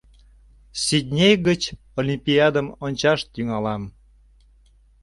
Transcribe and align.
Сидней 0.83 1.35
гыч 1.47 1.61
олимпиадым 1.99 2.67
ончаш 2.85 3.19
тӱҥалам. 3.33 3.83